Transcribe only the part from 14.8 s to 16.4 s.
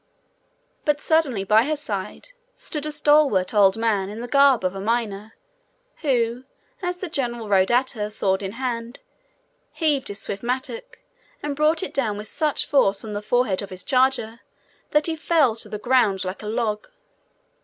that he fell to the ground